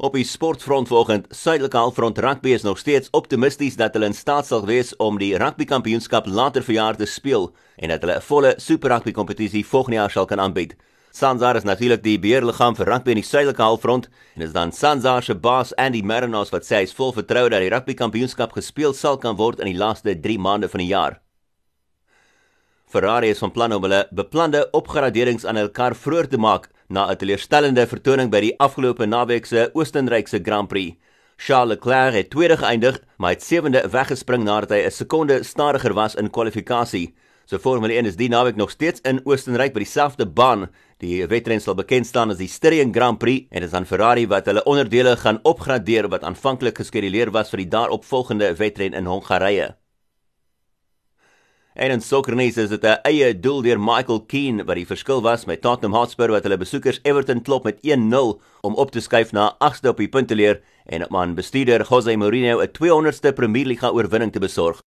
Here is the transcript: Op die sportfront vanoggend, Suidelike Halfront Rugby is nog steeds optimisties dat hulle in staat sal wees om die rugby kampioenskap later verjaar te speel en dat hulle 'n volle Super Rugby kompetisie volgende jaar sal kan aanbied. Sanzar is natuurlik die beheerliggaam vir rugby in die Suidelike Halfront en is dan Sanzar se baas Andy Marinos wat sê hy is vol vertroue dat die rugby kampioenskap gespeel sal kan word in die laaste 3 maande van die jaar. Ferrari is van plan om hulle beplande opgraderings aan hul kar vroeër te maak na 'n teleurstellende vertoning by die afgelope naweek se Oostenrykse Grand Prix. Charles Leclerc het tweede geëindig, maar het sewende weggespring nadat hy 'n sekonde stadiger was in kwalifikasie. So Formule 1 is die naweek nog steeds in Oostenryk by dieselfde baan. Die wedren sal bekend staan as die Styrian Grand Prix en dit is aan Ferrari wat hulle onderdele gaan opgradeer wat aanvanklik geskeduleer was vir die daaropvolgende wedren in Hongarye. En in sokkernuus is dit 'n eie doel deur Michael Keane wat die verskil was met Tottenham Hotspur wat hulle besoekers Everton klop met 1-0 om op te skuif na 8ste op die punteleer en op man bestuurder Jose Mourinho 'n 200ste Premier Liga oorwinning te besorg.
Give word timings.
Op 0.00 0.14
die 0.16 0.24
sportfront 0.24 0.88
vanoggend, 0.88 1.26
Suidelike 1.28 1.76
Halfront 1.76 2.18
Rugby 2.18 2.54
is 2.56 2.62
nog 2.62 2.78
steeds 2.78 3.10
optimisties 3.10 3.74
dat 3.76 3.92
hulle 3.92 4.06
in 4.08 4.14
staat 4.16 4.46
sal 4.48 4.62
wees 4.64 4.94
om 4.96 5.18
die 5.20 5.34
rugby 5.36 5.66
kampioenskap 5.68 6.24
later 6.24 6.64
verjaar 6.64 6.96
te 6.96 7.04
speel 7.04 7.50
en 7.76 7.92
dat 7.92 8.00
hulle 8.00 8.16
'n 8.16 8.24
volle 8.24 8.54
Super 8.56 8.90
Rugby 8.90 9.12
kompetisie 9.12 9.66
volgende 9.66 9.96
jaar 9.96 10.10
sal 10.10 10.24
kan 10.24 10.40
aanbied. 10.40 10.74
Sanzar 11.10 11.56
is 11.56 11.68
natuurlik 11.68 12.02
die 12.02 12.18
beheerliggaam 12.18 12.76
vir 12.76 12.86
rugby 12.86 13.10
in 13.10 13.20
die 13.20 13.28
Suidelike 13.28 13.62
Halfront 13.62 14.08
en 14.36 14.42
is 14.42 14.52
dan 14.52 14.72
Sanzar 14.72 15.22
se 15.22 15.34
baas 15.34 15.76
Andy 15.76 16.02
Marinos 16.02 16.50
wat 16.50 16.64
sê 16.64 16.76
hy 16.76 16.82
is 16.82 16.94
vol 16.94 17.12
vertroue 17.12 17.50
dat 17.50 17.60
die 17.60 17.70
rugby 17.70 17.94
kampioenskap 17.94 18.52
gespeel 18.52 18.94
sal 18.94 19.18
kan 19.18 19.36
word 19.36 19.60
in 19.60 19.66
die 19.66 19.78
laaste 19.78 20.20
3 20.20 20.38
maande 20.38 20.68
van 20.68 20.80
die 20.80 20.88
jaar. 20.88 21.20
Ferrari 22.88 23.28
is 23.28 23.38
van 23.38 23.50
plan 23.50 23.72
om 23.72 23.82
hulle 23.82 24.08
beplande 24.10 24.70
opgraderings 24.72 25.44
aan 25.44 25.56
hul 25.56 25.68
kar 25.68 25.94
vroeër 25.94 26.28
te 26.28 26.38
maak 26.38 26.70
na 26.90 27.06
'n 27.10 27.16
teleurstellende 27.16 27.86
vertoning 27.86 28.30
by 28.30 28.40
die 28.40 28.58
afgelope 28.58 29.06
naweek 29.06 29.46
se 29.46 29.70
Oostenrykse 29.72 30.40
Grand 30.42 30.68
Prix. 30.68 30.96
Charles 31.36 31.68
Leclerc 31.68 32.14
het 32.14 32.30
tweede 32.30 32.56
geëindig, 32.56 32.98
maar 33.16 33.30
het 33.30 33.42
sewende 33.42 33.88
weggespring 33.88 34.44
nadat 34.44 34.70
hy 34.70 34.84
'n 34.84 34.90
sekonde 34.90 35.42
stadiger 35.42 35.94
was 35.94 36.14
in 36.14 36.30
kwalifikasie. 36.30 37.14
So 37.46 37.58
Formule 37.58 37.94
1 37.94 38.06
is 38.06 38.16
die 38.16 38.28
naweek 38.28 38.56
nog 38.56 38.70
steeds 38.70 39.00
in 39.00 39.20
Oostenryk 39.24 39.72
by 39.72 39.82
dieselfde 39.82 40.26
baan. 40.26 40.68
Die 40.98 41.26
wedren 41.26 41.60
sal 41.60 41.74
bekend 41.74 42.06
staan 42.06 42.30
as 42.30 42.38
die 42.38 42.48
Styrian 42.48 42.94
Grand 42.94 43.18
Prix 43.18 43.46
en 43.50 43.60
dit 43.60 43.70
is 43.70 43.74
aan 43.74 43.86
Ferrari 43.86 44.26
wat 44.26 44.46
hulle 44.46 44.62
onderdele 44.64 45.16
gaan 45.16 45.40
opgradeer 45.42 46.08
wat 46.08 46.22
aanvanklik 46.22 46.78
geskeduleer 46.78 47.30
was 47.30 47.50
vir 47.50 47.64
die 47.64 47.68
daaropvolgende 47.68 48.54
wedren 48.54 48.94
in 48.94 49.06
Hongarye. 49.06 49.79
En 51.74 51.90
in 51.90 52.00
sokkernuus 52.02 52.56
is 52.56 52.68
dit 52.68 52.84
'n 52.84 52.98
eie 53.06 53.40
doel 53.40 53.62
deur 53.62 53.78
Michael 53.78 54.20
Keane 54.26 54.64
wat 54.64 54.74
die 54.74 54.86
verskil 54.86 55.22
was 55.22 55.44
met 55.44 55.60
Tottenham 55.62 55.94
Hotspur 55.94 56.30
wat 56.30 56.42
hulle 56.42 56.58
besoekers 56.58 56.98
Everton 57.02 57.42
klop 57.42 57.64
met 57.64 57.78
1-0 57.82 58.40
om 58.60 58.74
op 58.74 58.90
te 58.90 59.00
skuif 59.00 59.32
na 59.32 59.56
8ste 59.58 59.88
op 59.88 59.96
die 59.96 60.08
punteleer 60.08 60.60
en 60.86 61.04
op 61.04 61.10
man 61.10 61.34
bestuurder 61.34 61.86
Jose 61.88 62.16
Mourinho 62.16 62.60
'n 62.60 62.72
200ste 62.72 63.32
Premier 63.32 63.66
Liga 63.66 63.88
oorwinning 63.90 64.32
te 64.32 64.40
besorg. 64.40 64.82